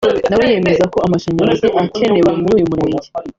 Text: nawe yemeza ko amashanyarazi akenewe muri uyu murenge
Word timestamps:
nawe 0.29 0.45
yemeza 0.53 0.83
ko 0.93 0.97
amashanyarazi 1.05 1.67
akenewe 1.83 2.29
muri 2.39 2.53
uyu 2.55 2.69
murenge 2.71 3.07